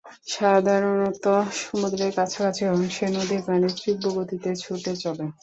[0.29, 1.25] সাধারণত
[1.61, 5.25] সমুদ্রের কাছাকাছি অংশে নদীর পানি তীব্র গতিতে ছুটে চলে।